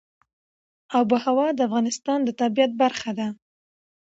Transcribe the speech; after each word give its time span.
آب 0.97 1.07
وهوا 1.13 1.47
د 1.53 1.59
افغانستان 1.67 2.19
د 2.23 2.29
طبیعت 2.41 2.71
برخه 2.81 3.11
ده. 3.19 3.27